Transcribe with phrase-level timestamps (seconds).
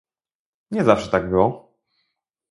[0.71, 1.73] Nie zawsze tak było